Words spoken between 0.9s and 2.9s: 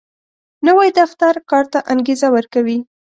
دفتر کار ته انګېزه ورکوي